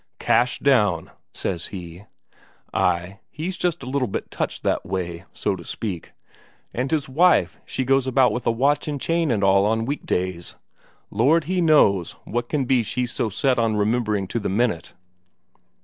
[0.17, 2.05] 'Cash down,' says he.
[2.73, 6.13] Ay, he's just a little bit touched that way, so to speak,
[6.73, 10.55] and his wife she goes about with a watch and chain and all on weekdays
[11.11, 14.93] Lord He knows what can be she's so set on remembering to the minute."